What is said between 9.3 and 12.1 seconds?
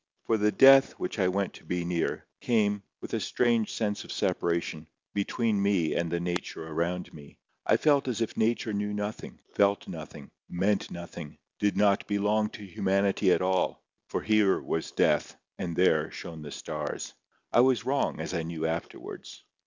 felt nothing, meant nothing, did not